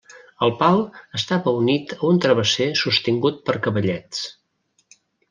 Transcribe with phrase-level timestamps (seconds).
[0.45, 0.79] El pal
[1.19, 4.23] estava unit a un travesser sostingut per cavallets.